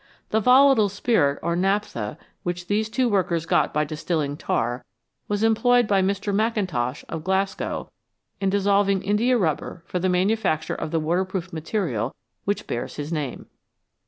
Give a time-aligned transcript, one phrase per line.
[0.31, 4.83] The volatile spirit or "naphtha," which these two workers got by distilling tar,
[5.27, 6.33] was employed by Mr.
[6.33, 7.91] Mackintosh of Glasgow
[8.39, 13.45] in dissolving indiarubber for the manufacture of the waterproof material which bears his name.